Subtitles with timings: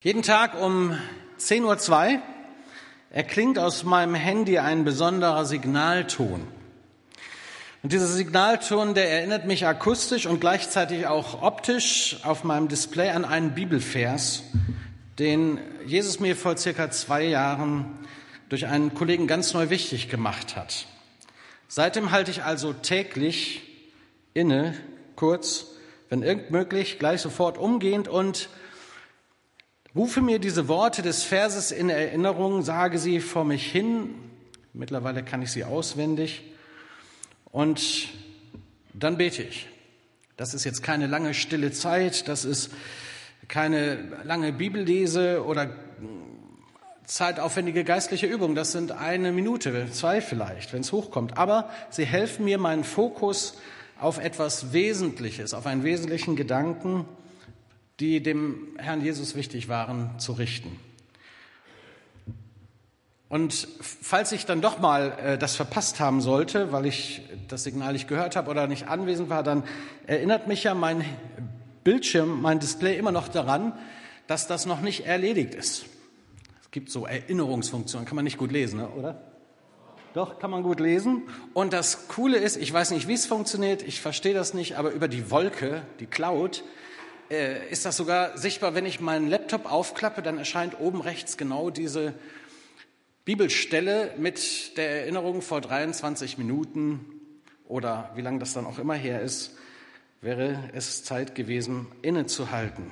[0.00, 0.96] Jeden Tag um
[1.40, 2.22] 10.02 Uhr
[3.10, 6.46] erklingt aus meinem Handy ein besonderer Signalton.
[7.82, 13.24] Und dieser Signalton, der erinnert mich akustisch und gleichzeitig auch optisch auf meinem Display an
[13.24, 14.44] einen Bibelvers,
[15.18, 17.98] den Jesus mir vor circa zwei Jahren
[18.50, 20.86] durch einen Kollegen ganz neu wichtig gemacht hat.
[21.66, 23.62] Seitdem halte ich also täglich
[24.32, 24.74] inne,
[25.16, 25.66] kurz,
[26.08, 28.48] wenn irgend möglich, gleich sofort umgehend und
[29.98, 34.10] Rufe mir diese Worte des Verses in Erinnerung, sage sie vor mich hin.
[34.72, 36.44] Mittlerweile kann ich sie auswendig.
[37.50, 38.10] Und
[38.94, 39.66] dann bete ich.
[40.36, 42.70] Das ist jetzt keine lange stille Zeit, das ist
[43.48, 45.70] keine lange Bibellese oder
[47.04, 48.54] zeitaufwendige geistliche Übung.
[48.54, 51.36] Das sind eine Minute, zwei vielleicht, wenn es hochkommt.
[51.36, 53.58] Aber sie helfen mir, meinen Fokus
[53.98, 57.04] auf etwas Wesentliches, auf einen wesentlichen Gedanken
[58.00, 60.78] die dem Herrn Jesus wichtig waren, zu richten.
[63.28, 67.92] Und falls ich dann doch mal äh, das verpasst haben sollte, weil ich das Signal
[67.92, 69.64] nicht gehört habe oder nicht anwesend war, dann
[70.06, 71.04] erinnert mich ja mein
[71.84, 73.74] Bildschirm, mein Display immer noch daran,
[74.26, 75.84] dass das noch nicht erledigt ist.
[76.62, 79.20] Es gibt so Erinnerungsfunktionen, kann man nicht gut lesen, ne, oder?
[80.14, 81.22] Doch, kann man gut lesen.
[81.52, 84.90] Und das Coole ist, ich weiß nicht, wie es funktioniert, ich verstehe das nicht, aber
[84.90, 86.64] über die Wolke, die Cloud,
[87.30, 91.70] äh, ist das sogar sichtbar, wenn ich meinen Laptop aufklappe, dann erscheint oben rechts genau
[91.70, 92.14] diese
[93.24, 97.04] Bibelstelle mit der Erinnerung vor 23 Minuten
[97.66, 99.56] oder wie lange das dann auch immer her ist,
[100.22, 102.90] wäre es Zeit gewesen, innezuhalten.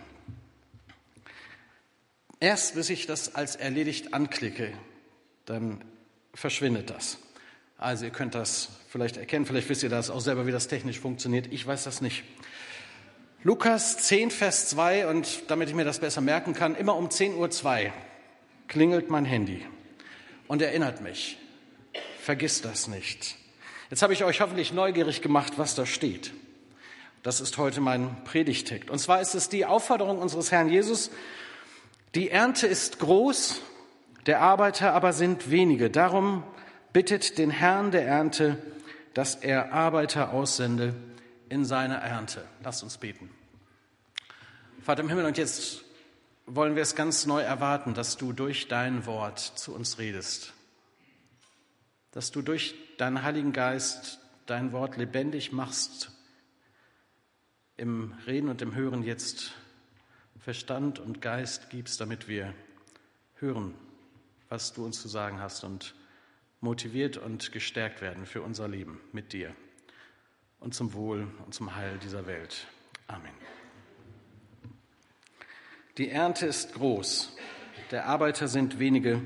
[2.39, 4.73] Erst bis ich das als erledigt anklicke,
[5.47, 5.83] dann
[6.34, 7.19] verschwindet das.
[7.78, 11.00] Also ihr könnt das vielleicht erkennen, vielleicht wisst ihr das auch selber, wie das technisch
[11.00, 11.47] funktioniert.
[11.50, 12.25] Ich weiß das nicht.
[13.47, 17.85] Lukas 10, Vers 2, und damit ich mir das besser merken kann, immer um 10.02
[17.87, 17.93] Uhr
[18.67, 19.65] klingelt mein Handy
[20.49, 21.39] und erinnert mich.
[22.21, 23.37] Vergiss das nicht.
[23.89, 26.33] Jetzt habe ich euch hoffentlich neugierig gemacht, was da steht.
[27.23, 28.91] Das ist heute mein Predigtext.
[28.91, 31.12] Und zwar ist es die Aufforderung unseres Herrn Jesus,
[32.17, 33.61] die Ernte ist groß,
[34.27, 35.89] der Arbeiter aber sind wenige.
[35.89, 36.43] Darum
[36.93, 38.59] bittet den Herrn der Ernte,
[39.15, 40.97] dass er Arbeiter aussende
[41.49, 42.45] in seine Ernte.
[42.65, 43.31] Lasst uns beten.
[44.87, 45.83] Vater im Himmel, und jetzt
[46.47, 50.53] wollen wir es ganz neu erwarten, dass du durch dein Wort zu uns redest,
[52.13, 56.13] dass du durch deinen Heiligen Geist dein Wort lebendig machst,
[57.77, 59.55] im Reden und im Hören jetzt
[60.39, 62.55] Verstand und Geist gibst, damit wir
[63.41, 63.75] hören,
[64.49, 65.97] was du uns zu sagen hast und
[66.61, 69.53] motiviert und gestärkt werden für unser Leben mit dir
[70.61, 72.69] und zum Wohl und zum Heil dieser Welt.
[73.09, 73.35] Amen.
[75.99, 77.34] Die Ernte ist groß,
[77.91, 79.23] der Arbeiter sind wenige.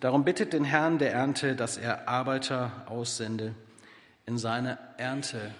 [0.00, 3.54] Darum bittet den Herrn der Ernte, dass er Arbeiter aussende
[4.26, 5.54] in seine Ernte.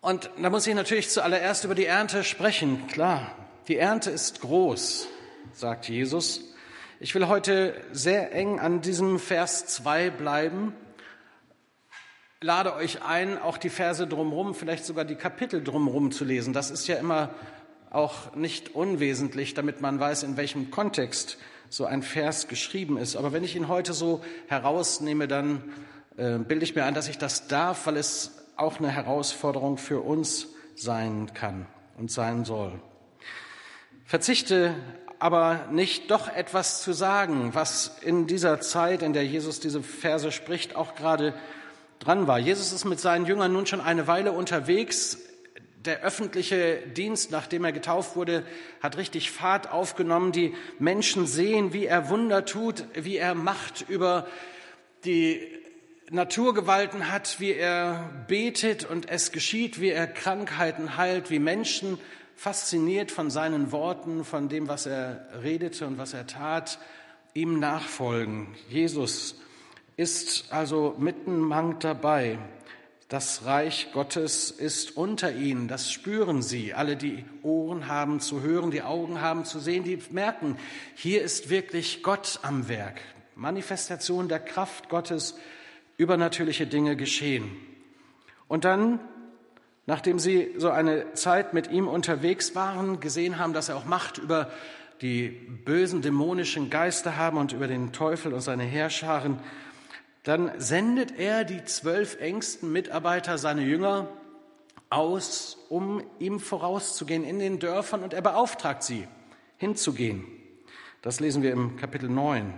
[0.00, 2.86] Und da muss ich natürlich zuallererst über die Ernte sprechen.
[2.86, 5.08] Klar, die Ernte ist groß,
[5.52, 6.40] sagt Jesus.
[7.00, 10.72] Ich will heute sehr eng an diesem Vers 2 bleiben.
[12.40, 16.54] Lade euch ein, auch die Verse drumherum, vielleicht sogar die Kapitel drumherum zu lesen.
[16.54, 17.34] Das ist ja immer
[17.90, 21.38] auch nicht unwesentlich, damit man weiß, in welchem Kontext
[21.68, 23.16] so ein Vers geschrieben ist.
[23.16, 25.62] Aber wenn ich ihn heute so herausnehme, dann
[26.16, 30.00] äh, bilde ich mir ein, dass ich das darf, weil es auch eine Herausforderung für
[30.00, 31.66] uns sein kann
[31.96, 32.72] und sein soll.
[34.04, 34.74] Verzichte
[35.18, 40.30] aber nicht doch etwas zu sagen, was in dieser Zeit, in der Jesus diese Verse
[40.30, 41.34] spricht, auch gerade
[41.98, 42.38] dran war.
[42.38, 45.18] Jesus ist mit seinen Jüngern nun schon eine Weile unterwegs
[45.88, 48.44] der öffentliche Dienst, nachdem er getauft wurde,
[48.80, 50.30] hat richtig Fahrt aufgenommen.
[50.30, 54.26] Die Menschen sehen, wie er Wunder tut, wie er Macht über
[55.04, 55.40] die
[56.10, 61.98] Naturgewalten hat, wie er betet und es geschieht, wie er Krankheiten heilt, wie Menschen
[62.36, 66.78] fasziniert von seinen Worten, von dem, was er redete und was er tat,
[67.34, 68.54] ihm nachfolgen.
[68.68, 69.40] Jesus
[69.96, 72.38] ist also mitten Mang dabei.
[73.08, 76.74] Das Reich Gottes ist unter ihnen, das spüren sie.
[76.74, 80.58] Alle, die Ohren haben zu hören, die Augen haben zu sehen, die merken,
[80.94, 83.00] hier ist wirklich Gott am Werk.
[83.34, 85.38] Manifestation der Kraft Gottes,
[85.96, 87.50] übernatürliche Dinge geschehen.
[88.46, 89.00] Und dann,
[89.86, 94.18] nachdem sie so eine Zeit mit ihm unterwegs waren, gesehen haben, dass er auch Macht
[94.18, 94.50] über
[95.00, 99.40] die bösen dämonischen Geister haben und über den Teufel und seine Herrscharen,
[100.28, 104.08] dann sendet er die zwölf engsten Mitarbeiter, seine Jünger,
[104.90, 109.08] aus, um ihm vorauszugehen in den Dörfern und er beauftragt sie.
[109.56, 110.26] hinzugehen.
[111.00, 112.52] Das lesen wir im Kapitel 9.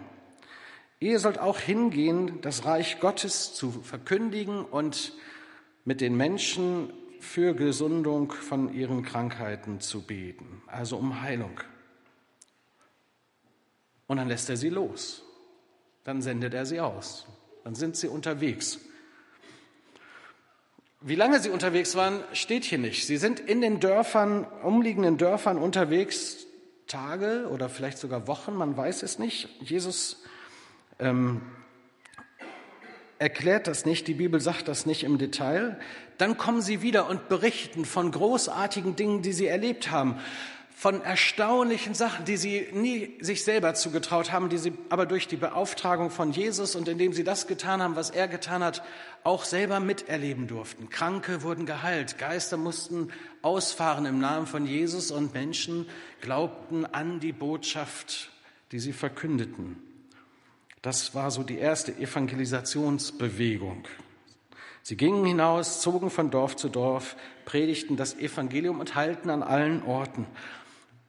[0.99, 5.13] Ihr sollt auch hingehen, das Reich Gottes zu verkündigen und
[5.85, 11.61] mit den Menschen für Gesundung von ihren Krankheiten zu beten, also um Heilung.
[14.09, 15.23] Und dann lässt er sie los.
[16.03, 17.29] Dann sendet er sie aus.
[17.65, 18.79] Dann sind sie unterwegs.
[21.03, 23.07] Wie lange sie unterwegs waren, steht hier nicht.
[23.07, 26.47] Sie sind in den Dörfern, umliegenden Dörfern unterwegs,
[26.87, 29.49] Tage oder vielleicht sogar Wochen, man weiß es nicht.
[29.63, 30.25] Jesus
[30.99, 31.41] ähm,
[33.19, 35.79] erklärt das nicht, die Bibel sagt das nicht im Detail.
[36.19, 40.19] Dann kommen sie wieder und berichten von großartigen Dingen, die sie erlebt haben,
[40.81, 45.37] von erstaunlichen Sachen, die sie nie sich selber zugetraut haben, die sie aber durch die
[45.37, 48.83] Beauftragung von Jesus und indem sie das getan haben, was er getan hat,
[49.23, 50.89] auch selber miterleben durften.
[50.89, 53.11] Kranke wurden geheilt, Geister mussten
[53.43, 55.87] ausfahren im Namen von Jesus und Menschen
[56.23, 58.31] glaubten an die Botschaft,
[58.73, 59.77] die sie verkündeten.
[60.81, 63.85] Das war so die erste Evangelisationsbewegung.
[64.81, 69.83] Sie gingen hinaus, zogen von Dorf zu Dorf, predigten das Evangelium und heilten an allen
[69.83, 70.27] Orten.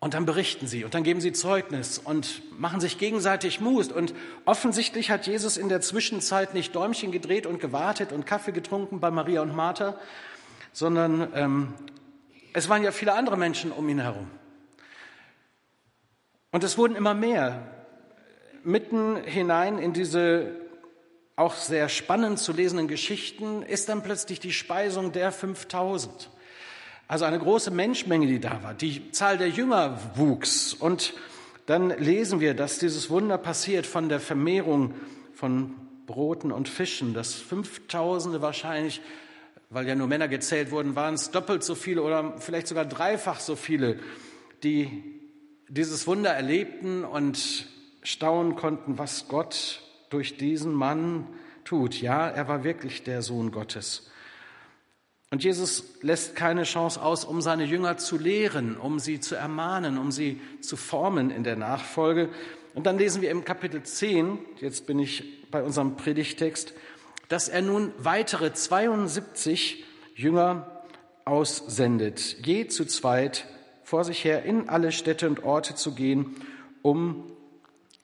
[0.01, 3.91] Und dann berichten sie und dann geben sie Zeugnis und machen sich gegenseitig Mut.
[3.91, 4.15] Und
[4.45, 9.11] offensichtlich hat Jesus in der Zwischenzeit nicht Däumchen gedreht und gewartet und Kaffee getrunken bei
[9.11, 9.99] Maria und Martha,
[10.73, 11.73] sondern ähm,
[12.51, 14.27] es waren ja viele andere Menschen um ihn herum.
[16.51, 17.67] Und es wurden immer mehr
[18.63, 20.55] mitten hinein in diese
[21.35, 26.31] auch sehr spannend zu lesenden Geschichten ist dann plötzlich die Speisung der 5000.
[27.11, 28.73] Also eine große Menschmenge, die da war.
[28.73, 30.73] Die Zahl der Jünger wuchs.
[30.73, 31.13] Und
[31.65, 34.93] dann lesen wir, dass dieses Wunder passiert von der Vermehrung
[35.33, 35.75] von
[36.05, 39.01] Broten und Fischen, dass Fünftausende wahrscheinlich,
[39.69, 43.41] weil ja nur Männer gezählt wurden, waren es doppelt so viele oder vielleicht sogar dreifach
[43.41, 43.99] so viele,
[44.63, 45.03] die
[45.67, 47.67] dieses Wunder erlebten und
[48.03, 49.81] staunen konnten, was Gott
[50.11, 51.27] durch diesen Mann
[51.65, 51.99] tut.
[51.99, 54.09] Ja, er war wirklich der Sohn Gottes.
[55.31, 59.97] Und Jesus lässt keine Chance aus, um seine Jünger zu lehren, um sie zu ermahnen,
[59.97, 62.27] um sie zu formen in der Nachfolge.
[62.73, 66.73] Und dann lesen wir im Kapitel 10, jetzt bin ich bei unserem Predigtext,
[67.29, 69.85] dass er nun weitere 72
[70.15, 70.83] Jünger
[71.23, 73.45] aussendet, je zu zweit
[73.85, 76.35] vor sich her in alle Städte und Orte zu gehen,
[76.81, 77.23] um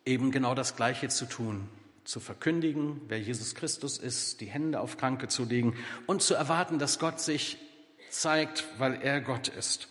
[0.05, 1.67] eben genau das Gleiche zu tun,
[2.07, 5.75] zu verkündigen, wer Jesus Christus ist, die Hände auf Kranke zu legen
[6.05, 7.57] und zu erwarten, dass Gott sich
[8.09, 9.89] zeigt, weil er Gott ist.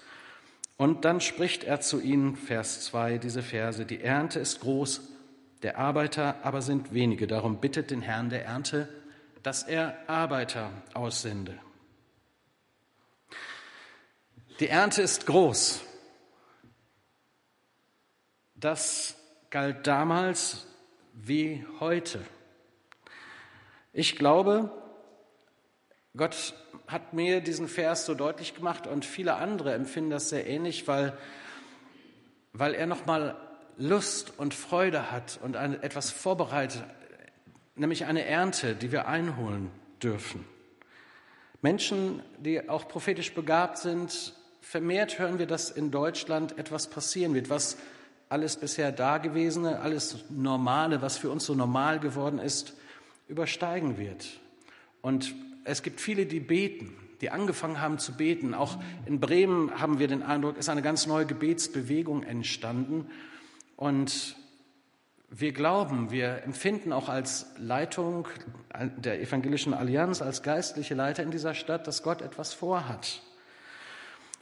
[0.78, 5.02] Und dann spricht er zu ihnen, Vers 2, diese Verse, die Ernte ist groß,
[5.62, 7.26] der Arbeiter aber sind wenige.
[7.26, 8.88] Darum bittet den Herrn der Ernte,
[9.42, 11.58] dass er Arbeiter aussende.
[14.60, 15.82] Die Ernte ist groß.
[18.54, 19.16] Das
[19.50, 20.66] galt damals
[21.16, 22.20] wie heute.
[23.92, 24.70] Ich glaube,
[26.16, 26.54] Gott
[26.86, 31.16] hat mir diesen Vers so deutlich gemacht und viele andere empfinden das sehr ähnlich, weil,
[32.52, 33.36] weil er nochmal
[33.78, 36.84] Lust und Freude hat und ein, etwas vorbereitet,
[37.74, 39.70] nämlich eine Ernte, die wir einholen
[40.02, 40.44] dürfen.
[41.62, 47.50] Menschen, die auch prophetisch begabt sind, vermehrt hören wir, dass in Deutschland etwas passieren wird,
[47.50, 47.78] was
[48.28, 52.74] alles bisher Dagewesene, alles Normale, was für uns so normal geworden ist,
[53.29, 54.27] übersteigen wird.
[55.03, 55.34] Und
[55.65, 58.55] es gibt viele, die beten, die angefangen haben zu beten.
[58.55, 63.10] Auch in Bremen haben wir den Eindruck, ist eine ganz neue Gebetsbewegung entstanden.
[63.77, 64.36] Und
[65.31, 68.29] wir glauben, wir empfinden auch als Leitung
[68.96, 73.22] der Evangelischen Allianz, als geistliche Leiter in dieser Stadt, dass Gott etwas vorhat.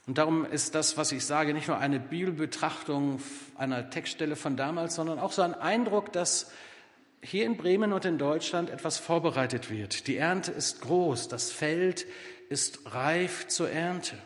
[0.06, 3.20] Und darum ist das, was ich sage, nicht nur eine Bibelbetrachtung
[3.56, 6.50] einer Textstelle von damals, sondern auch so ein Eindruck, dass
[7.22, 10.06] hier in Bremen und in Deutschland etwas vorbereitet wird.
[10.06, 12.06] Die Ernte ist groß, das Feld
[12.50, 14.18] ist reif zur Ernte.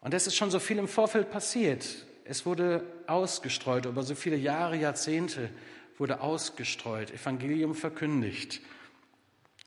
[0.00, 1.86] Und es ist schon so viel im Vorfeld passiert.
[2.26, 5.48] Es wurde ausgestreut, über so viele Jahre, Jahrzehnte
[5.96, 8.60] wurde ausgestreut, Evangelium verkündigt.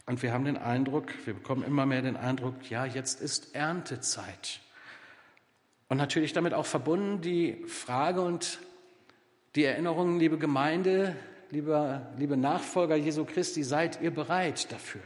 [0.07, 4.61] Und wir haben den Eindruck, wir bekommen immer mehr den Eindruck, ja, jetzt ist Erntezeit.
[5.89, 8.59] Und natürlich damit auch verbunden die Frage und
[9.55, 11.13] die Erinnerung, liebe Gemeinde,
[11.49, 15.01] liebe, liebe Nachfolger Jesu Christi, seid ihr bereit dafür?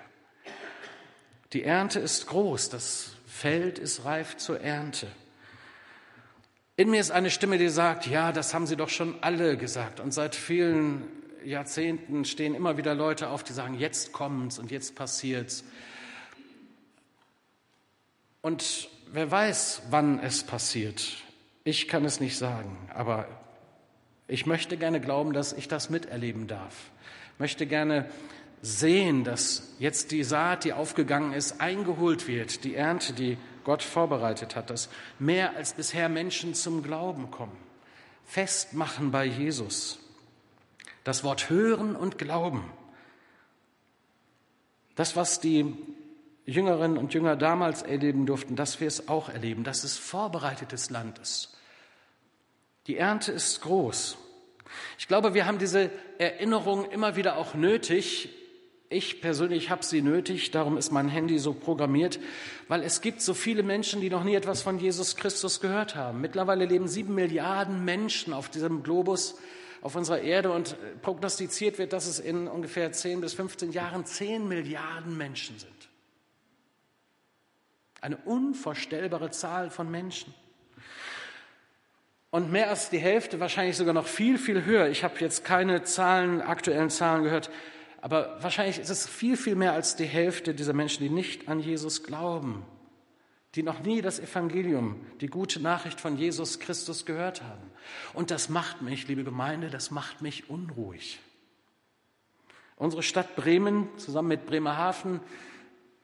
[1.54, 5.08] Die Ernte ist groß, das Feld ist reif zur Ernte.
[6.78, 10.00] In mir ist eine Stimme, die sagt, ja, das haben sie doch schon alle gesagt.
[10.00, 14.96] Und seit vielen Jahrzehnten stehen immer wieder Leute auf, die sagen, jetzt kommt's und jetzt
[14.96, 15.64] passiert's.
[18.42, 21.18] Und wer weiß, wann es passiert.
[21.64, 23.28] Ich kann es nicht sagen, aber
[24.28, 26.90] ich möchte gerne glauben, dass ich das miterleben darf.
[27.34, 28.10] Ich möchte gerne
[28.62, 34.56] sehen, dass jetzt die Saat, die aufgegangen ist, eingeholt wird, die Ernte, die Gott vorbereitet
[34.56, 37.58] hat, dass mehr als bisher Menschen zum Glauben kommen,
[38.26, 40.01] festmachen bei Jesus.
[41.04, 42.72] Das Wort hören und glauben.
[44.96, 45.76] Das, was die
[46.46, 51.20] Jüngerinnen und Jünger damals erleben durften, dass wir es auch erleben, dass es vorbereitetes Land
[51.20, 51.58] ist.
[52.88, 54.18] Die Ernte ist groß.
[54.98, 58.30] Ich glaube, wir haben diese Erinnerung immer wieder auch nötig,
[58.94, 62.20] ich persönlich habe sie nötig, darum ist mein Handy so programmiert,
[62.68, 66.20] weil es gibt so viele Menschen, die noch nie etwas von Jesus Christus gehört haben.
[66.20, 69.38] Mittlerweile leben sieben Milliarden Menschen auf diesem Globus,
[69.82, 74.48] auf unserer Erde und prognostiziert wird, dass es in ungefähr 10 bis 15 Jahren 10
[74.48, 75.90] Milliarden Menschen sind.
[78.00, 80.34] Eine unvorstellbare Zahl von Menschen.
[82.30, 84.88] Und mehr als die Hälfte, wahrscheinlich sogar noch viel, viel höher.
[84.88, 87.52] Ich habe jetzt keine Zahlen, aktuellen Zahlen gehört
[88.02, 91.60] aber wahrscheinlich ist es viel, viel mehr als die Hälfte dieser Menschen, die nicht an
[91.60, 92.66] Jesus glauben,
[93.56, 97.64] die noch nie das Evangelium, die gute Nachricht von Jesus Christus gehört haben.
[98.14, 101.20] Und das macht mich, liebe Gemeinde, das macht mich unruhig.
[102.78, 105.20] Unsere Stadt Bremen zusammen mit Bremerhaven,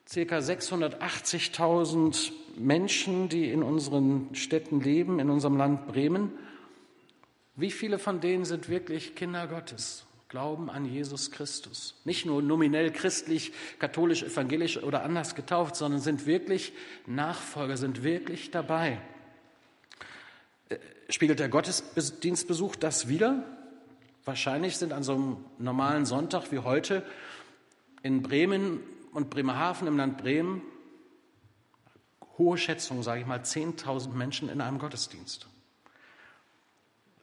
[0.08, 6.32] circa 680.000 Menschen, die in unseren Städten leben, in unserem Land Bremen.
[7.56, 10.06] Wie viele von denen sind wirklich Kinder Gottes?
[10.29, 11.96] Glauben an Jesus Christus.
[12.03, 16.74] Nicht nur nominell christlich, katholisch, evangelisch oder anders getauft, sondern sind wirklich
[17.05, 19.00] Nachfolger, sind wirklich dabei.
[20.69, 20.77] Äh,
[21.10, 23.43] spiegelt der Gottesdienstbesuch das wieder?
[24.25, 27.05] Wahrscheinlich sind an so einem normalen Sonntag wie heute
[28.03, 28.81] in Bremen
[29.13, 30.62] und Bremerhaven im Land Bremen,
[32.38, 35.48] hohe Schätzung, sage ich mal, 10.000 Menschen in einem Gottesdienst.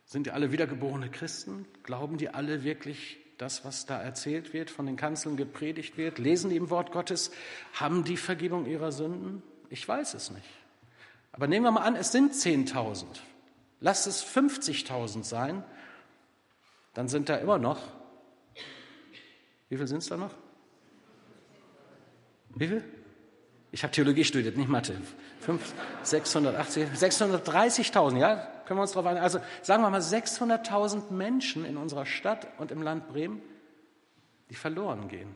[0.05, 1.67] Sind die alle wiedergeborene Christen?
[1.83, 6.19] Glauben die alle wirklich das, was da erzählt wird, von den Kanzeln gepredigt wird?
[6.19, 7.31] Lesen die im Wort Gottes?
[7.73, 9.43] Haben die Vergebung ihrer Sünden?
[9.71, 10.47] Ich weiß es nicht.
[11.33, 13.07] Aber nehmen wir mal an, es sind 10.000.
[13.81, 15.65] Lass es 50.000 sein.
[16.93, 17.81] Dann sind da immer noch.
[19.69, 20.35] Wie viel sind es da noch?
[22.55, 22.85] Wie viel?
[23.73, 24.97] Ich habe Theologie studiert, nicht Mathe.
[25.41, 28.54] 5, 680, 630.000, ja?
[28.67, 29.23] Können wir uns darauf einigen?
[29.23, 33.43] Also sagen wir mal 600.000 Menschen in unserer Stadt und im Land Bremen,
[34.51, 35.35] die verloren gehen.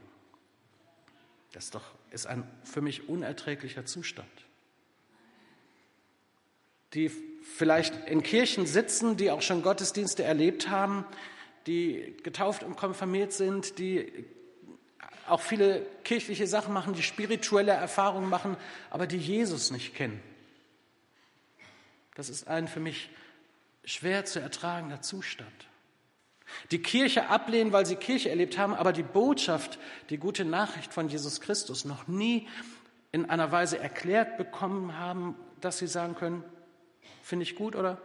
[1.52, 4.28] Das doch, ist ein für mich unerträglicher Zustand.
[6.94, 11.04] Die vielleicht in Kirchen sitzen, die auch schon Gottesdienste erlebt haben,
[11.66, 14.24] die getauft und konfirmiert sind, die
[15.28, 18.56] auch viele kirchliche Sachen machen, die spirituelle Erfahrungen machen,
[18.90, 20.22] aber die Jesus nicht kennen.
[22.18, 23.10] Das ist ein für mich
[23.84, 25.68] schwer zu ertragender Zustand.
[26.72, 29.78] Die Kirche ablehnen, weil sie Kirche erlebt haben, aber die Botschaft,
[30.10, 32.48] die gute Nachricht von Jesus Christus noch nie
[33.12, 36.42] in einer Weise erklärt bekommen haben, dass sie sagen können,
[37.22, 38.02] finde ich gut oder?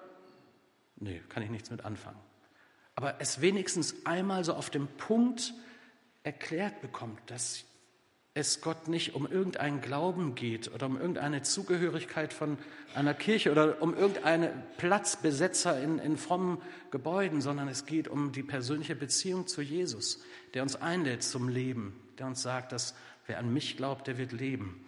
[0.98, 2.20] Nee, kann ich nichts mit anfangen.
[2.94, 5.56] Aber es wenigstens einmal so auf dem Punkt
[6.22, 7.66] erklärt bekommt, dass
[8.36, 12.58] es Gott nicht um irgendeinen Glauben geht oder um irgendeine Zugehörigkeit von
[12.96, 16.60] einer Kirche oder um irgendeinen Platzbesetzer in, in frommen
[16.90, 20.24] Gebäuden, sondern es geht um die persönliche Beziehung zu Jesus,
[20.56, 22.96] der uns einlädt zum Leben, der uns sagt, dass
[23.28, 24.84] wer an mich glaubt, der wird leben.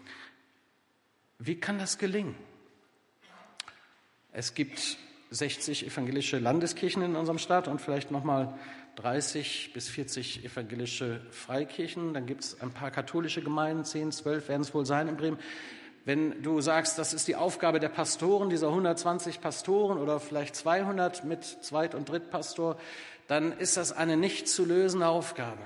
[1.37, 2.35] Wie kann das gelingen?
[4.31, 4.97] Es gibt
[5.29, 8.57] 60 evangelische Landeskirchen in unserem Staat und vielleicht nochmal
[8.95, 12.13] 30 bis 40 evangelische Freikirchen.
[12.13, 15.37] Dann gibt es ein paar katholische Gemeinden, 10, 12 werden es wohl sein in Bremen.
[16.05, 21.23] Wenn du sagst, das ist die Aufgabe der Pastoren, dieser 120 Pastoren oder vielleicht 200
[21.23, 22.77] mit Zweit- und Drittpastor,
[23.27, 25.61] dann ist das eine nicht zu lösende Aufgabe.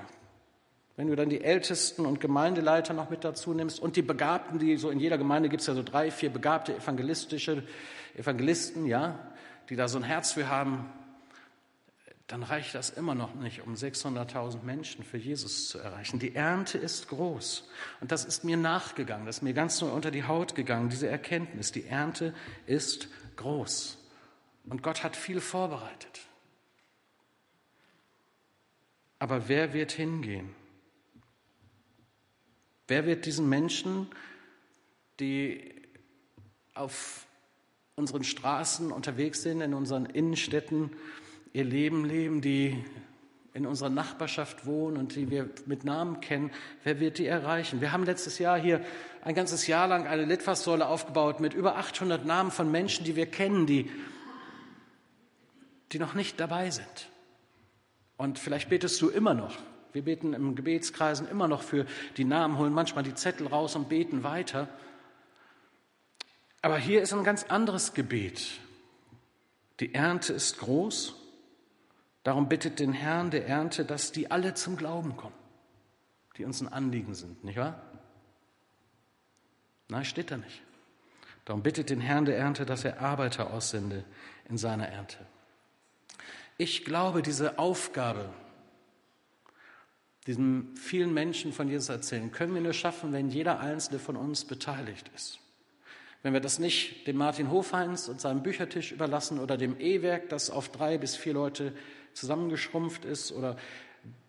[0.96, 4.76] Wenn du dann die Ältesten und Gemeindeleiter noch mit dazu nimmst und die Begabten, die
[4.76, 7.62] so in jeder Gemeinde gibt es ja so drei, vier begabte evangelistische
[8.16, 9.18] Evangelisten, ja,
[9.68, 10.90] die da so ein Herz für haben,
[12.30, 16.20] dann reicht das immer noch nicht, um 600.000 Menschen für Jesus zu erreichen.
[16.20, 17.68] Die Ernte ist groß.
[18.00, 21.08] Und das ist mir nachgegangen, das ist mir ganz neu unter die Haut gegangen, diese
[21.08, 21.72] Erkenntnis.
[21.72, 22.32] Die Ernte
[22.66, 23.98] ist groß.
[24.66, 26.20] Und Gott hat viel vorbereitet.
[29.18, 30.54] Aber wer wird hingehen?
[32.86, 34.06] Wer wird diesen Menschen,
[35.18, 35.74] die
[36.74, 37.26] auf
[37.96, 40.92] unseren Straßen unterwegs sind, in unseren Innenstädten,
[41.52, 42.84] ihr Leben leben, die
[43.52, 46.50] in unserer Nachbarschaft wohnen und die wir mit Namen kennen,
[46.84, 47.80] wer wird die erreichen?
[47.80, 48.84] Wir haben letztes Jahr hier
[49.22, 53.26] ein ganzes Jahr lang eine Litfaßsäule aufgebaut mit über 800 Namen von Menschen, die wir
[53.26, 53.90] kennen, die
[55.92, 57.08] die noch nicht dabei sind.
[58.16, 59.56] Und vielleicht betest du immer noch.
[59.92, 63.88] Wir beten im Gebetskreisen immer noch für die Namen, holen manchmal die Zettel raus und
[63.88, 64.68] beten weiter.
[66.62, 68.60] Aber hier ist ein ganz anderes Gebet.
[69.80, 71.19] Die Ernte ist groß.
[72.22, 75.34] Darum bittet den Herrn der Ernte, dass die alle zum Glauben kommen,
[76.36, 77.80] die uns ein Anliegen sind, nicht wahr?
[79.88, 80.62] Nein, steht da nicht.
[81.44, 84.04] Darum bittet den Herrn der Ernte, dass er Arbeiter aussende
[84.48, 85.18] in seiner Ernte.
[86.58, 88.28] Ich glaube, diese Aufgabe,
[90.26, 94.44] diesen vielen Menschen von Jesus erzählen, können wir nur schaffen, wenn jeder einzelne von uns
[94.44, 95.40] beteiligt ist.
[96.22, 100.50] Wenn wir das nicht dem Martin Hofheinz und seinem Büchertisch überlassen oder dem E-Werk, das
[100.50, 101.72] auf drei bis vier Leute
[102.14, 103.56] zusammengeschrumpft ist, oder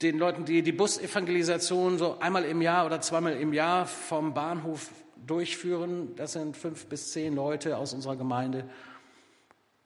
[0.02, 4.90] den Leuten, die die Busevangelisation so einmal im Jahr oder zweimal im Jahr vom Bahnhof
[5.26, 8.70] durchführen, das sind fünf bis zehn Leute aus unserer Gemeinde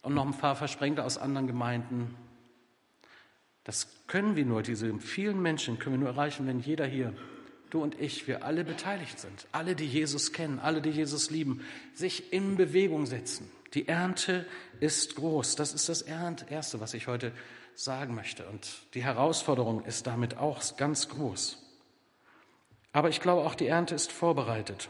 [0.02, 2.16] und noch ein paar Versprengte aus anderen Gemeinden.
[3.64, 7.14] Das können wir nur, diese vielen Menschen können wir nur erreichen, wenn jeder hier,
[7.72, 9.48] du und ich, wir alle beteiligt sind.
[9.52, 13.50] Alle, die Jesus kennen, alle, die Jesus lieben, sich in Bewegung setzen.
[13.74, 14.46] Die Ernte
[14.80, 15.56] ist groß.
[15.56, 17.34] Das ist das Erste, was ich heute
[17.76, 18.46] sagen möchte.
[18.46, 21.62] Und die Herausforderung ist damit auch ganz groß.
[22.94, 24.90] Aber ich glaube, auch die Ernte ist vorbereitet.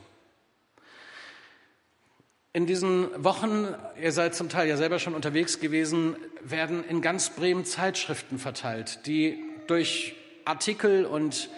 [2.54, 3.68] In diesen Wochen,
[4.00, 9.06] ihr seid zum Teil ja selber schon unterwegs gewesen, werden in ganz Bremen Zeitschriften verteilt,
[9.08, 10.16] die durch
[10.46, 11.50] Artikel und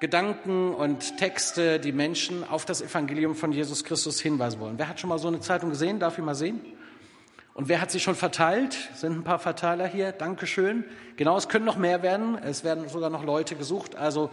[0.00, 4.78] Gedanken und Texte die Menschen auf das Evangelium von Jesus Christus hinweisen wollen.
[4.78, 5.98] Wer hat schon mal so eine Zeitung gesehen?
[5.98, 6.60] Darf ich mal sehen?
[7.54, 8.76] Und wer hat sie schon verteilt?
[8.94, 10.10] Sind ein paar Verteiler hier.
[10.10, 10.84] Dankeschön.
[11.16, 12.36] Genau, es können noch mehr werden.
[12.36, 13.94] Es werden sogar noch Leute gesucht.
[13.94, 14.30] Also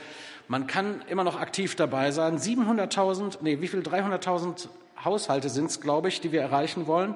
[0.48, 2.40] man kann immer noch aktiv dabei sein.
[2.40, 3.82] 700.000, nee, wie viel?
[3.82, 4.68] 300.000
[5.06, 7.16] Haushalte sind es, glaube ich, die wir erreichen wollen.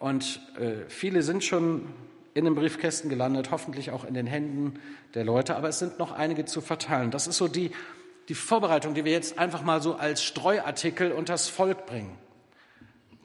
[0.00, 1.86] Und äh, viele sind schon
[2.34, 4.80] in den Briefkästen gelandet, hoffentlich auch in den Händen
[5.14, 7.10] der Leute, aber es sind noch einige zu verteilen.
[7.10, 7.72] Das ist so die,
[8.28, 12.16] die Vorbereitung, die wir jetzt einfach mal so als Streuartikel unters Volk bringen.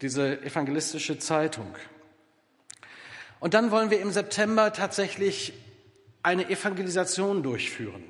[0.01, 1.67] Diese evangelistische Zeitung.
[3.43, 5.51] Und dann wollen wir im September tatsächlich
[6.21, 8.01] eine Evangelisation durchführen.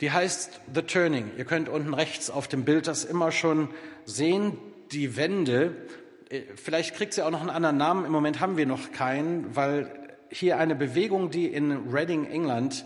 [0.00, 1.30] Die heißt The Turning.
[1.38, 3.68] Ihr könnt unten rechts auf dem Bild das immer schon
[4.06, 4.58] sehen.
[4.90, 5.76] Die Wende.
[6.28, 8.04] Äh, vielleicht kriegt sie auch noch einen anderen Namen.
[8.04, 9.88] Im Moment haben wir noch keinen, weil
[10.28, 12.84] hier eine Bewegung, die in Reading, England,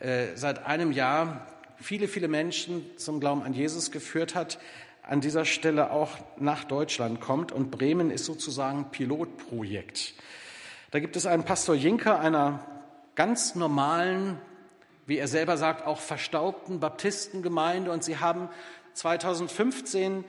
[0.00, 4.58] äh, seit einem Jahr viele, viele Menschen zum Glauben an Jesus geführt hat,
[5.02, 7.52] an dieser Stelle auch nach Deutschland kommt.
[7.52, 10.14] Und Bremen ist sozusagen Pilotprojekt.
[10.92, 12.64] Da gibt es einen Pastor Jinker einer
[13.16, 14.38] ganz normalen
[15.06, 17.90] wie er selber sagt, auch verstaubten Baptistengemeinde.
[17.90, 18.48] Und sie haben
[18.94, 20.24] 2015,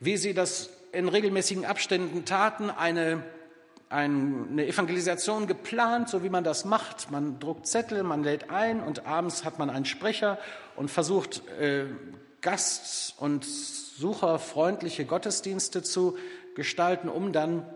[0.00, 3.22] wie sie das in regelmäßigen Abständen taten, eine,
[3.88, 7.10] eine Evangelisation geplant, so wie man das macht.
[7.10, 10.38] Man druckt Zettel, man lädt ein und abends hat man einen Sprecher
[10.76, 11.86] und versucht, äh,
[12.40, 16.16] Gast- und Sucherfreundliche Gottesdienste zu
[16.54, 17.66] gestalten, um dann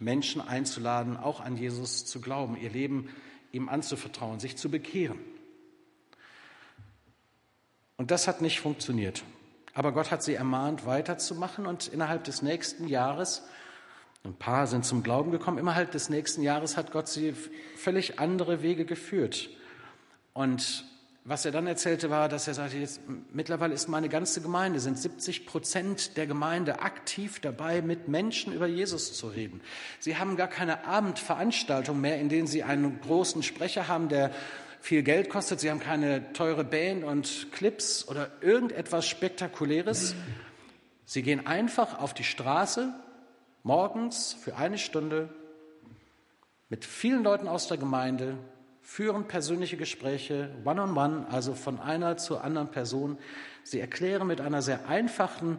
[0.00, 3.08] Menschen einzuladen, auch an Jesus zu glauben, ihr Leben
[3.52, 5.18] ihm anzuvertrauen, sich zu bekehren.
[7.96, 9.24] Und das hat nicht funktioniert.
[9.74, 13.42] Aber Gott hat sie ermahnt, weiterzumachen und innerhalb des nächsten Jahres,
[14.24, 17.34] ein paar sind zum Glauben gekommen, innerhalb des nächsten Jahres hat Gott sie
[17.76, 19.50] völlig andere Wege geführt.
[20.32, 20.84] Und
[21.28, 23.00] was er dann erzählte, war, dass er sagte, jetzt,
[23.32, 28.68] mittlerweile ist meine ganze Gemeinde, sind 70 Prozent der Gemeinde aktiv dabei, mit Menschen über
[28.68, 29.60] Jesus zu reden.
[29.98, 34.30] Sie haben gar keine Abendveranstaltung mehr, in denen sie einen großen Sprecher haben, der
[34.80, 35.58] viel Geld kostet.
[35.58, 40.14] Sie haben keine teure Band und Clips oder irgendetwas Spektakuläres.
[41.06, 42.94] Sie gehen einfach auf die Straße
[43.64, 45.28] morgens für eine Stunde
[46.68, 48.38] mit vielen Leuten aus der Gemeinde,
[48.86, 53.18] führen persönliche Gespräche, one-on-one, -on -one, also von einer zur anderen Person.
[53.64, 55.58] Sie erklären mit einer sehr einfachen,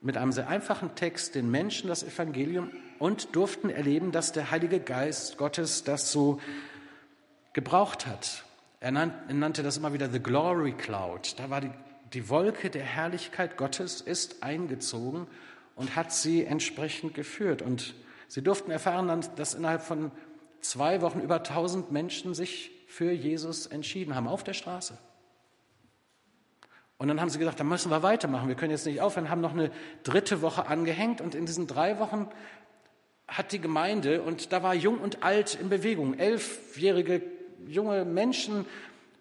[0.00, 4.80] mit einem sehr einfachen Text den Menschen das Evangelium und durften erleben, dass der Heilige
[4.80, 6.40] Geist Gottes das so
[7.52, 8.44] gebraucht hat.
[8.80, 11.38] Er nannte das immer wieder The Glory Cloud.
[11.38, 11.70] Da war die,
[12.12, 15.28] die Wolke der Herrlichkeit Gottes ist eingezogen
[15.76, 17.62] und hat sie entsprechend geführt.
[17.62, 17.94] Und
[18.26, 20.10] sie durften erfahren, dass innerhalb von
[20.60, 24.98] zwei Wochen über 1000 Menschen sich für Jesus entschieden haben, auf der Straße.
[26.98, 29.40] Und dann haben sie gesagt, da müssen wir weitermachen, wir können jetzt nicht aufhören, haben
[29.40, 29.70] noch eine
[30.02, 32.28] dritte Woche angehängt und in diesen drei Wochen
[33.26, 37.22] hat die Gemeinde, und da war jung und alt in Bewegung, elfjährige
[37.66, 38.66] junge Menschen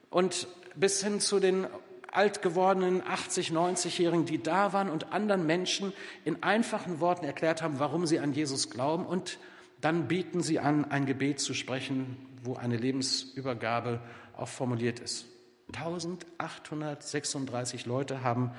[0.10, 1.68] und bis hin zu den
[2.12, 5.94] alt gewordenen 80, 90-Jährigen, die da waren und anderen Menschen
[6.26, 9.38] in einfachen Worten erklärt haben, warum sie an Jesus glauben und
[9.82, 14.02] dann bieten sie an, ein Gebet zu sprechen, wo eine Lebensübergabe
[14.36, 15.26] auch formuliert ist.
[15.68, 18.52] 1836 Leute haben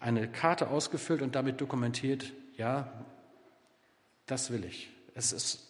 [0.00, 2.92] eine Karte ausgefüllt und damit dokumentiert, ja,
[4.26, 4.90] das will ich.
[5.14, 5.68] Es ist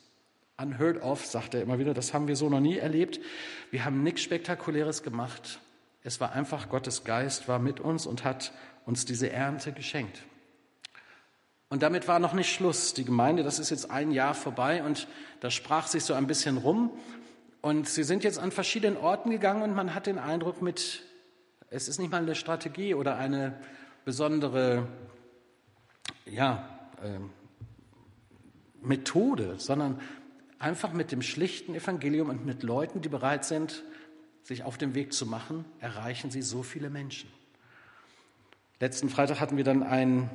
[0.57, 3.21] unheard of, sagt er immer wieder, das haben wir so noch nie erlebt.
[3.71, 5.61] Wir haben nichts Spektakuläres gemacht.
[6.05, 8.53] Es war einfach Gottes Geist war mit uns und hat
[8.87, 10.23] uns diese Ernte geschenkt.
[11.73, 12.93] Und damit war noch nicht Schluss.
[12.93, 15.09] Die Gemeinde, das ist jetzt ein Jahr vorbei und
[15.41, 16.91] da sprach sich so ein bisschen rum.
[17.63, 21.03] Und sie sind jetzt an verschiedenen Orten gegangen und man hat den Eindruck mit,
[21.71, 23.59] es ist nicht mal eine Strategie oder eine
[24.05, 24.87] besondere
[26.27, 26.69] ja,
[27.03, 27.19] äh,
[28.83, 29.99] Methode, sondern
[30.59, 33.83] einfach mit dem schlichten Evangelium und mit Leuten, die bereit sind,
[34.43, 37.31] sich auf den Weg zu machen, erreichen sie so viele Menschen.
[38.79, 40.29] Letzten Freitag hatten wir dann ein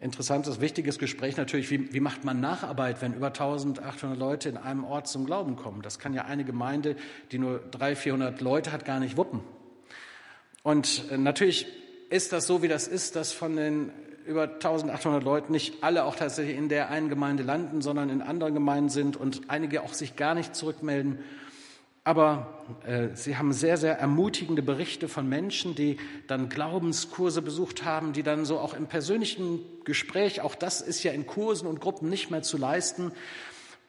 [0.00, 4.84] interessantes, wichtiges Gespräch natürlich, wie, wie macht man Nacharbeit, wenn über 1800 Leute in einem
[4.84, 5.82] Ort zum Glauben kommen.
[5.82, 6.96] Das kann ja eine Gemeinde,
[7.32, 9.40] die nur 300, 400 Leute hat, gar nicht wuppen.
[10.62, 11.66] Und äh, natürlich
[12.08, 13.92] ist das so, wie das ist, dass von den
[14.26, 18.54] über 1800 Leuten nicht alle auch tatsächlich in der einen Gemeinde landen, sondern in anderen
[18.54, 21.18] Gemeinden sind und einige auch sich gar nicht zurückmelden.
[22.02, 28.12] Aber äh, sie haben sehr, sehr ermutigende Berichte von Menschen, die dann Glaubenskurse besucht haben,
[28.12, 32.08] die dann so auch im persönlichen Gespräch, auch das ist ja in Kursen und Gruppen
[32.08, 33.12] nicht mehr zu leisten,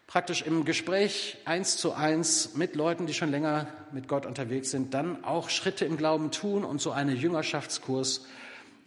[0.08, 4.94] praktisch im Gespräch eins zu eins mit Leuten, die schon länger mit Gott unterwegs sind,
[4.94, 8.28] dann auch Schritte im Glauben tun und so einen Jüngerschaftskurs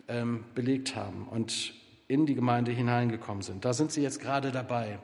[0.06, 1.72] ähm, belegt haben und
[2.08, 3.64] in die Gemeinde hineingekommen sind.
[3.64, 4.98] Da sind sie jetzt gerade dabei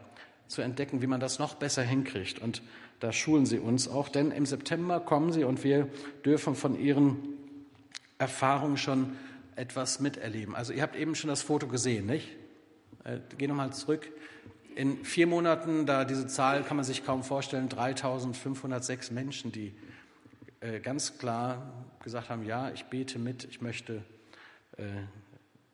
[0.46, 2.38] zu entdecken, wie man das noch besser hinkriegt.
[2.38, 2.60] Und
[3.00, 5.88] da schulen sie uns auch, denn im September kommen sie und wir
[6.24, 7.16] dürfen von ihren
[8.18, 9.16] Erfahrungen schon
[9.56, 10.54] etwas miterleben.
[10.54, 12.28] Also ihr habt eben schon das Foto gesehen, nicht?
[13.04, 14.10] Äh, geh nochmal zurück.
[14.76, 19.74] In vier Monaten, da diese Zahl kann man sich kaum vorstellen, 3506 Menschen, die
[20.60, 24.02] äh, ganz klar gesagt haben, ja, ich bete mit, ich möchte
[24.76, 24.82] äh,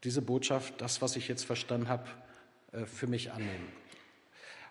[0.04, 2.04] diese Botschaft, das, was ich jetzt verstanden habe,
[2.72, 3.68] äh, für mich annehmen.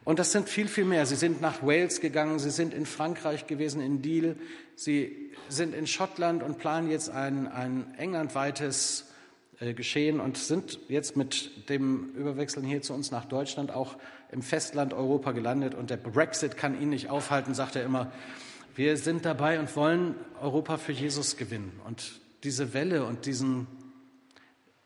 [0.05, 1.05] Und das sind viel, viel mehr.
[1.07, 4.37] Sie sind nach Wales gegangen, sie sind in Frankreich gewesen, in Deal,
[4.75, 9.11] sie sind in Schottland und planen jetzt ein, ein englandweites
[9.59, 13.97] äh, Geschehen und sind jetzt mit dem Überwechseln hier zu uns nach Deutschland auch
[14.31, 15.73] im Festland Europa gelandet.
[15.73, 18.11] Und der Brexit kann ihn nicht aufhalten, sagt er immer.
[18.75, 21.79] Wir sind dabei und wollen Europa für Jesus gewinnen.
[21.87, 23.65] Und diese Welle und diesen,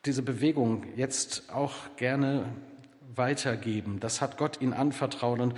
[0.05, 2.45] diese Bewegung jetzt auch gerne
[3.15, 3.99] weitergeben.
[3.99, 5.39] Das hat Gott ihnen anvertraut.
[5.39, 5.53] Und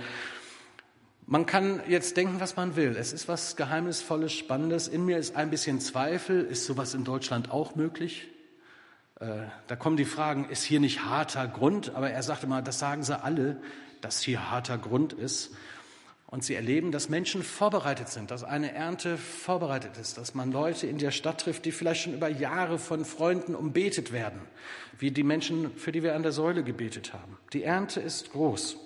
[1.26, 2.96] man kann jetzt denken, was man will.
[2.96, 4.88] Es ist was Geheimnisvolles, Spannendes.
[4.88, 6.44] In mir ist ein bisschen Zweifel.
[6.44, 8.28] Ist sowas in Deutschland auch möglich?
[9.20, 11.94] Äh, da kommen die Fragen, ist hier nicht harter Grund?
[11.94, 13.60] Aber er sagte mal, das sagen sie alle,
[14.00, 15.54] dass hier harter Grund ist.
[16.32, 20.86] Und sie erleben, dass Menschen vorbereitet sind, dass eine Ernte vorbereitet ist, dass man Leute
[20.86, 24.40] in der Stadt trifft, die vielleicht schon über Jahre von Freunden umbetet werden,
[24.98, 27.36] wie die Menschen, für die wir an der Säule gebetet haben.
[27.52, 28.78] Die Ernte ist groß.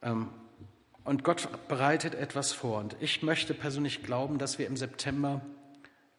[0.00, 0.30] Ähm,
[1.04, 2.78] und Gott bereitet etwas vor.
[2.78, 5.42] Und ich möchte persönlich glauben, dass wir im September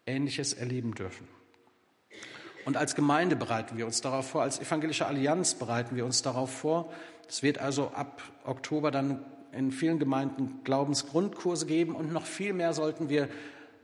[0.06, 1.26] Ähnliches erleben dürfen.
[2.64, 6.52] Und als Gemeinde bereiten wir uns darauf vor, als evangelische Allianz bereiten wir uns darauf
[6.52, 6.92] vor.
[7.28, 9.24] Es wird also ab Oktober dann
[9.56, 13.28] in vielen Gemeinden Glaubensgrundkurse geben und noch viel mehr sollten wir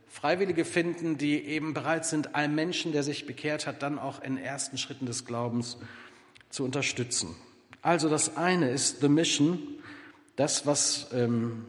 [0.07, 4.37] Freiwillige finden, die eben bereit sind, einen Menschen, der sich bekehrt hat, dann auch in
[4.37, 5.77] ersten Schritten des Glaubens
[6.49, 7.35] zu unterstützen.
[7.81, 9.59] Also das eine ist The Mission,
[10.35, 11.65] das, was ähm,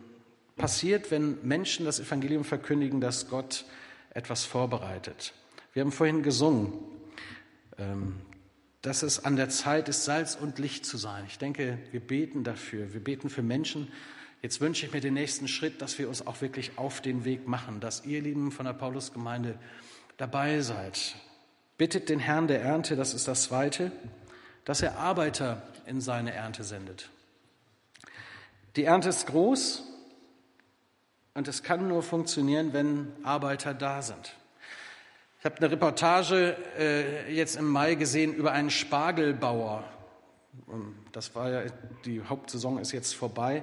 [0.56, 3.64] passiert, wenn Menschen das Evangelium verkündigen, dass Gott
[4.10, 5.32] etwas vorbereitet.
[5.72, 6.74] Wir haben vorhin gesungen,
[7.78, 8.16] ähm,
[8.84, 11.24] dass es an der Zeit ist, Salz und Licht zu sein.
[11.26, 12.92] Ich denke, wir beten dafür.
[12.92, 13.90] Wir beten für Menschen.
[14.42, 17.48] Jetzt wünsche ich mir den nächsten Schritt, dass wir uns auch wirklich auf den Weg
[17.48, 19.58] machen, dass ihr Lieben von der Paulusgemeinde
[20.18, 21.16] dabei seid.
[21.78, 23.90] Bittet den Herrn der Ernte, das ist das Zweite,
[24.66, 27.08] dass er Arbeiter in seine Ernte sendet.
[28.76, 29.82] Die Ernte ist groß
[31.32, 34.36] und es kann nur funktionieren, wenn Arbeiter da sind.
[35.44, 39.84] Ich habe eine Reportage äh, jetzt im Mai gesehen über einen Spargelbauer.
[41.12, 41.62] Das war ja,
[42.06, 43.62] die Hauptsaison ist jetzt vorbei.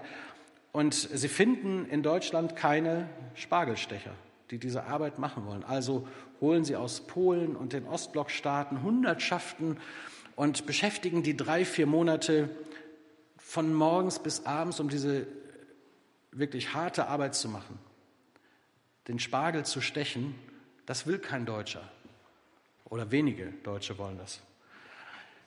[0.72, 4.12] Und sie finden in Deutschland keine Spargelstecher,
[4.52, 5.63] die diese Arbeit machen wollen.
[5.63, 6.08] Also
[6.39, 9.78] holen sie aus Polen und den Ostblockstaaten Hundertschaften
[10.36, 12.52] und beschäftigen die drei, vier Monate
[13.39, 15.26] von morgens bis abends, um diese
[16.32, 17.80] wirklich harte Arbeit zu machen.
[19.08, 20.36] Den Spargel zu stechen
[20.86, 21.88] das will kein Deutscher.
[22.86, 24.41] Oder wenige Deutsche wollen das.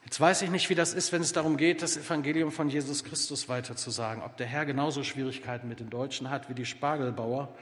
[0.05, 3.05] Jetzt weiß ich nicht, wie das ist, wenn es darum geht, das Evangelium von Jesus
[3.05, 4.23] Christus weiterzusagen.
[4.23, 7.55] Ob der Herr genauso Schwierigkeiten mit den Deutschen hat wie die Spargelbauer.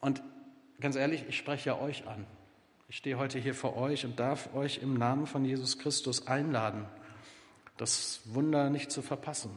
[0.00, 0.22] Und
[0.80, 2.26] ganz ehrlich, ich spreche ja euch an.
[2.88, 6.86] Ich stehe heute hier vor euch und darf euch im Namen von Jesus Christus einladen,
[7.76, 9.50] das Wunder nicht zu verpassen.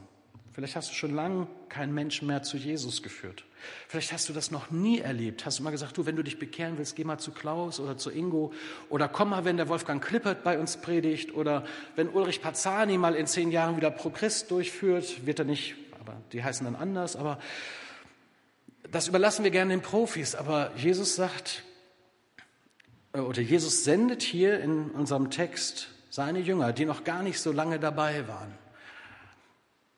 [0.54, 3.46] Vielleicht hast du schon lange keinen Menschen mehr zu Jesus geführt.
[3.88, 5.46] Vielleicht hast du das noch nie erlebt.
[5.46, 7.96] Hast du mal gesagt, du, wenn du dich bekehren willst, geh mal zu Klaus oder
[7.96, 8.52] zu Ingo
[8.90, 11.64] oder komm mal, wenn der Wolfgang Klippert bei uns predigt oder
[11.96, 16.18] wenn Ulrich Pazzani mal in zehn Jahren wieder Pro Christ durchführt, wird er nicht, aber
[16.34, 17.40] die heißen dann anders, aber
[18.92, 20.36] das überlassen wir gerne den Profis.
[20.36, 21.64] Aber Jesus sagt,
[23.14, 27.54] äh, oder Jesus sendet hier in unserem Text seine Jünger, die noch gar nicht so
[27.54, 28.61] lange dabei waren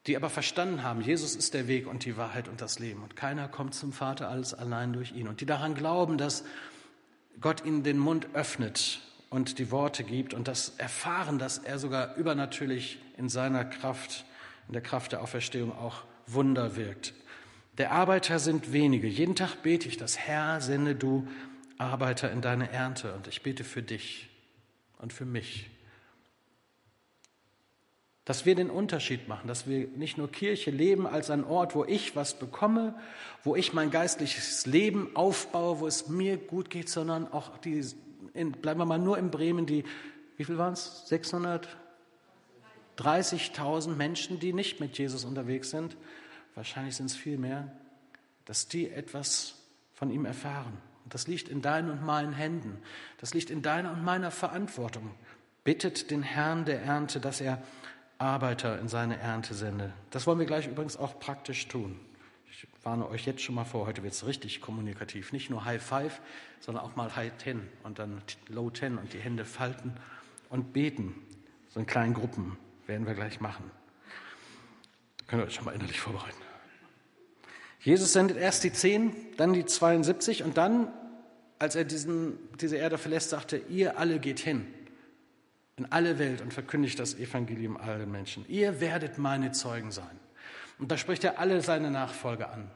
[0.07, 3.15] die aber verstanden haben, Jesus ist der Weg und die Wahrheit und das Leben und
[3.15, 6.43] keiner kommt zum Vater alles allein durch ihn und die daran glauben, dass
[7.39, 12.15] Gott ihnen den Mund öffnet und die Worte gibt und das erfahren, dass er sogar
[12.15, 14.25] übernatürlich in seiner Kraft,
[14.67, 17.13] in der Kraft der Auferstehung auch Wunder wirkt.
[17.77, 19.07] Der Arbeiter sind wenige.
[19.07, 21.27] Jeden Tag bete ich das, Herr, sende du
[21.77, 24.29] Arbeiter in deine Ernte und ich bete für dich
[24.99, 25.71] und für mich
[28.25, 31.83] dass wir den Unterschied machen, dass wir nicht nur Kirche leben als ein Ort, wo
[31.83, 32.95] ich was bekomme,
[33.43, 37.85] wo ich mein geistliches Leben aufbaue, wo es mir gut geht, sondern auch die,
[38.33, 39.83] in, bleiben wir mal nur in Bremen, die,
[40.37, 41.05] wie viel waren es?
[42.97, 45.97] 630.000 Menschen, die nicht mit Jesus unterwegs sind.
[46.55, 47.73] Wahrscheinlich sind es viel mehr,
[48.45, 49.55] dass die etwas
[49.93, 50.77] von ihm erfahren.
[51.03, 52.77] Und das liegt in deinen und meinen Händen.
[53.17, 55.11] Das liegt in deiner und meiner Verantwortung.
[55.65, 57.61] Bittet den Herrn der Ernte, dass er
[58.17, 59.93] Arbeiter in seine Ernte sende.
[60.11, 61.99] Das wollen wir gleich übrigens auch praktisch tun.
[62.49, 65.33] Ich warne euch jetzt schon mal vor, heute wird es richtig kommunikativ.
[65.33, 66.21] Nicht nur High Five,
[66.59, 69.93] sondern auch mal High Ten und dann Low Ten und die Hände falten
[70.49, 71.15] und beten.
[71.69, 73.71] So in kleinen Gruppen werden wir gleich machen.
[75.27, 76.37] Könnt ihr euch schon mal innerlich vorbereiten.
[77.79, 80.87] Jesus sendet erst die zehn, dann die 72 und dann,
[81.59, 84.67] als er diesen, diese Erde verlässt, sagte, ihr alle geht hin
[85.77, 88.45] in alle Welt und verkündigt das Evangelium allen Menschen.
[88.47, 90.19] Ihr werdet meine Zeugen sein.
[90.79, 92.69] Und da spricht er alle seine Nachfolger an.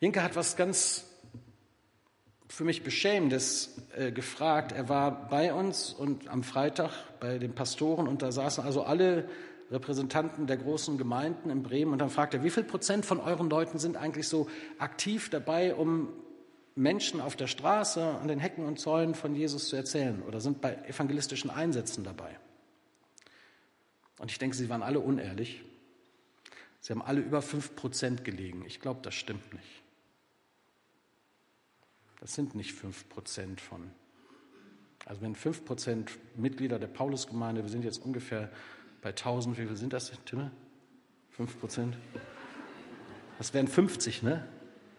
[0.00, 1.04] Jinke hat was ganz
[2.48, 4.72] für mich Beschämendes äh, gefragt.
[4.72, 9.28] Er war bei uns und am Freitag bei den Pastoren und da saßen also alle
[9.70, 13.50] Repräsentanten der großen Gemeinden in Bremen und dann fragte er, wie viel Prozent von euren
[13.50, 16.10] Leuten sind eigentlich so aktiv dabei, um
[16.76, 20.60] Menschen auf der Straße, an den Hecken und Zäunen von Jesus zu erzählen oder sind
[20.60, 22.36] bei evangelistischen Einsätzen dabei.
[24.18, 25.62] Und ich denke, sie waren alle unehrlich.
[26.80, 28.64] Sie haben alle über fünf Prozent gelegen.
[28.66, 29.82] Ich glaube, das stimmt nicht.
[32.20, 33.90] Das sind nicht fünf Prozent von.
[35.04, 38.50] Also wenn fünf Prozent Mitglieder der Paulusgemeinde, wir sind jetzt ungefähr
[39.02, 40.50] bei 1000, wie viel sind das, Timme?
[41.30, 41.96] Fünf Prozent?
[43.38, 44.48] Das wären 50, ne?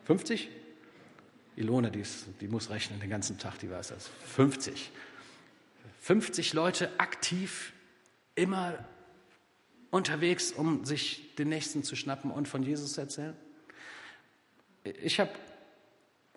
[0.04, 0.50] 50?
[1.56, 4.10] Ilona, die, ist, die muss rechnen den ganzen Tag, die weiß das.
[4.36, 4.92] 50.
[6.02, 7.74] 50 Leute aktiv,
[8.36, 8.78] immer
[9.90, 13.36] unterwegs, um sich den Nächsten zu schnappen und von Jesus zu erzählen.
[14.84, 15.32] Ich habe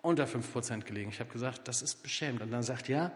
[0.01, 1.09] unter 5 Prozent gelegen.
[1.09, 2.41] Ich habe gesagt, das ist beschämend.
[2.41, 3.11] Und dann sagt, ja,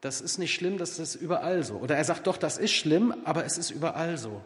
[0.00, 1.76] das ist nicht schlimm, das ist überall so.
[1.76, 4.42] Oder er sagt, doch, das ist schlimm, aber es ist überall so.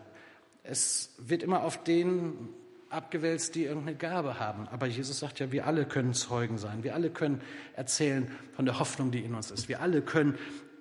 [0.63, 2.49] Es wird immer auf den
[2.97, 4.67] abgewälzt, die irgendeine Gabe haben.
[4.69, 6.83] Aber Jesus sagt ja, wir alle können Zeugen sein.
[6.83, 7.41] Wir alle können
[7.75, 9.69] erzählen von der Hoffnung, die in uns ist.
[9.69, 10.37] Wir alle können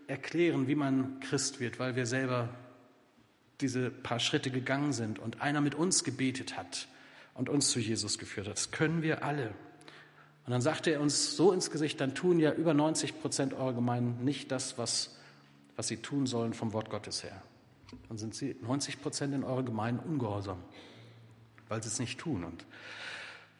[0.07, 2.49] erklären, wie man Christ wird, weil wir selber
[3.61, 6.87] diese paar Schritte gegangen sind und einer mit uns gebetet hat
[7.33, 8.55] und uns zu Jesus geführt hat.
[8.55, 9.49] Das können wir alle.
[10.45, 13.73] Und dann sagte er uns so ins Gesicht, dann tun ja über 90 Prozent eurer
[13.73, 15.17] Gemeinden nicht das, was,
[15.75, 17.41] was sie tun sollen vom Wort Gottes her.
[18.07, 20.57] Dann sind sie 90 Prozent in eurer Gemeinde ungehorsam
[21.67, 22.43] weil sie es nicht tun.
[22.43, 22.65] Und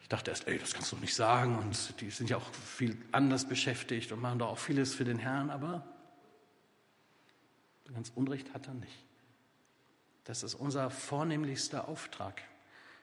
[0.02, 1.58] ich dachte erst, ey, das kannst du nicht sagen.
[1.58, 5.18] Und die sind ja auch viel anders beschäftigt und machen da auch vieles für den
[5.18, 5.50] Herrn.
[5.50, 5.84] Aber
[7.92, 9.04] ganz Unrecht hat er nicht.
[10.24, 12.42] Das ist unser vornehmlichster Auftrag,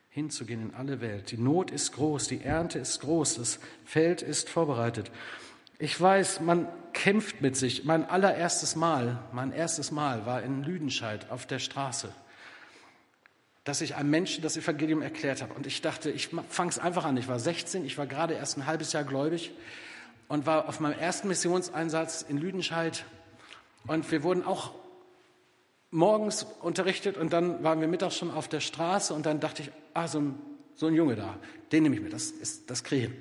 [0.10, 1.32] hinzugehen in alle Welt.
[1.32, 5.10] Die Not ist groß, die Ernte ist groß, das Feld ist vorbereitet.
[5.80, 7.84] Ich weiß, man kämpft mit sich.
[7.84, 12.14] Mein allererstes Mal, mein erstes Mal war in Lüdenscheid auf der Straße
[13.64, 15.54] dass ich einem Menschen das Evangelium erklärt habe.
[15.54, 17.16] Und ich dachte, ich fange es einfach an.
[17.18, 19.52] Ich war 16, ich war gerade erst ein halbes Jahr gläubig
[20.28, 23.06] und war auf meinem ersten Missionseinsatz in Lüdenscheid.
[23.88, 24.74] Und wir wurden auch
[25.92, 29.72] morgens unterrichtet und dann waren wir mittags schon auf der Straße und dann dachte ich,
[29.94, 30.40] ah, so ein,
[30.76, 31.38] so ein Junge da,
[31.72, 33.16] den nehme ich mir, das ist das Krähen.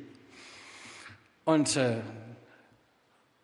[1.44, 1.98] Und äh,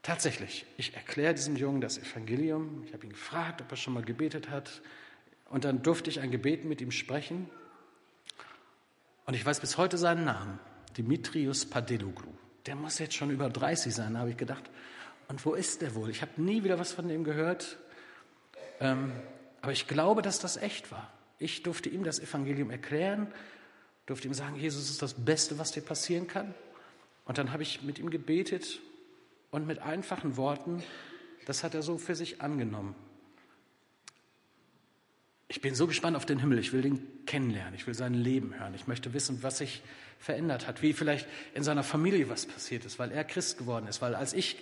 [0.02, 2.84] tatsächlich, ich erkläre diesem Jungen das Evangelium.
[2.86, 4.80] Ich habe ihn gefragt, ob er schon mal gebetet hat.
[5.50, 7.48] Und dann durfte ich ein Gebet mit ihm sprechen.
[9.24, 10.58] Und ich weiß bis heute seinen Namen,
[10.96, 12.30] Dimitrios Padeloglu.
[12.66, 14.64] Der muss jetzt schon über 30 sein, habe ich gedacht.
[15.28, 16.10] Und wo ist der wohl?
[16.10, 17.78] Ich habe nie wieder was von dem gehört.
[18.80, 19.12] Ähm,
[19.60, 21.12] aber ich glaube, dass das echt war.
[21.38, 23.28] Ich durfte ihm das Evangelium erklären,
[24.06, 26.54] durfte ihm sagen, Jesus ist das Beste, was dir passieren kann.
[27.24, 28.80] Und dann habe ich mit ihm gebetet
[29.50, 30.82] und mit einfachen Worten,
[31.46, 32.94] das hat er so für sich angenommen.
[35.48, 36.58] Ich bin so gespannt auf den Himmel.
[36.58, 37.74] Ich will den kennenlernen.
[37.74, 38.74] Ich will sein Leben hören.
[38.74, 39.82] Ich möchte wissen, was sich
[40.18, 44.02] verändert hat, wie vielleicht in seiner Familie was passiert ist, weil er Christ geworden ist.
[44.02, 44.58] Weil als ich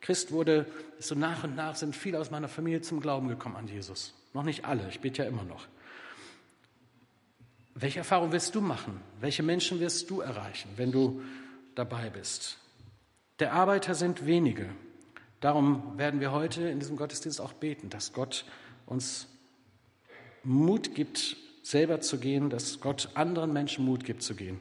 [0.00, 0.66] Christ wurde,
[0.98, 4.12] so nach und nach sind viele aus meiner Familie zum Glauben gekommen an Jesus.
[4.32, 4.88] Noch nicht alle.
[4.88, 5.68] Ich bete ja immer noch.
[7.74, 9.00] Welche Erfahrung wirst du machen?
[9.20, 11.22] Welche Menschen wirst du erreichen, wenn du
[11.74, 12.58] dabei bist?
[13.38, 14.68] Der Arbeiter sind wenige.
[15.40, 18.44] Darum werden wir heute in diesem Gottesdienst auch beten, dass Gott
[18.86, 19.28] uns
[20.44, 24.60] Mut gibt, selber zu gehen, dass Gott anderen Menschen Mut gibt zu gehen.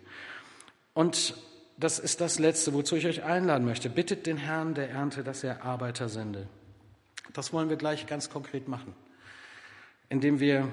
[0.94, 1.36] Und
[1.78, 3.90] das ist das Letzte, wozu ich euch einladen möchte.
[3.90, 6.48] Bittet den Herrn der Ernte, dass er Arbeiter sende.
[7.34, 8.94] Das wollen wir gleich ganz konkret machen,
[10.10, 10.68] indem wir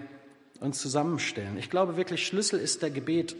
[0.61, 1.57] uns zusammenstellen.
[1.59, 3.35] Ich glaube wirklich, Schlüssel ist der Gebet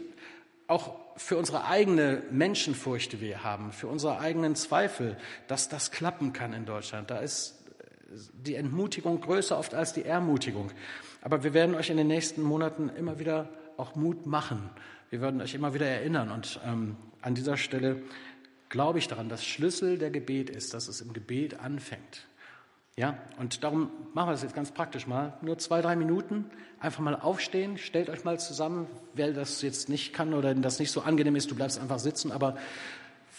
[0.67, 6.33] auch für unsere eigene Menschenfurcht, die wir haben, für unsere eigenen Zweifel, dass das klappen
[6.33, 7.11] kann in Deutschland.
[7.11, 7.60] Da ist
[8.33, 10.71] die Entmutigung größer oft als die Ermutigung.
[11.21, 14.69] Aber wir werden euch in den nächsten Monaten immer wieder auch Mut machen.
[15.09, 16.31] Wir werden euch immer wieder erinnern.
[16.31, 18.01] Und ähm, an dieser Stelle
[18.69, 22.27] glaube ich daran, dass Schlüssel der Gebet ist, dass es im Gebet anfängt.
[22.97, 25.33] Ja, und darum machen wir das jetzt ganz praktisch mal.
[25.41, 26.45] Nur zwei, drei Minuten.
[26.79, 27.77] Einfach mal aufstehen.
[27.77, 28.87] Stellt euch mal zusammen.
[29.13, 32.31] Wer das jetzt nicht kann oder das nicht so angenehm ist, du bleibst einfach sitzen.
[32.31, 32.57] Aber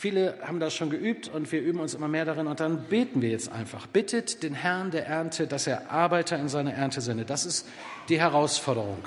[0.02, 3.22] Viele haben das schon geübt und wir üben uns immer mehr darin und dann beten
[3.22, 3.86] wir jetzt einfach.
[3.86, 7.30] Bittet den Herrn der Ernte, dass er Arbeiter in seine Ernte sendet.
[7.30, 7.68] Das ist
[8.08, 8.98] die Herausforderung.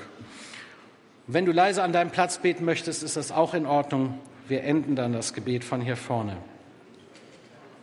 [1.26, 4.18] Wenn du leise an deinem Platz beten möchtest, ist das auch in Ordnung.
[4.48, 6.38] Wir enden dann das Gebet von hier vorne.